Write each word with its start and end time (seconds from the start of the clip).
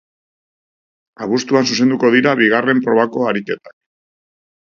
Abuztuan 1.25 1.67
zuzenduko 1.75 2.11
dira 2.15 2.33
bigarren 2.41 2.83
probako 2.87 3.27
ariketak. 3.33 3.77